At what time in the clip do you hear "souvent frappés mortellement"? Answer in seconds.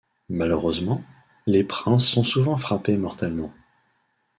2.23-3.53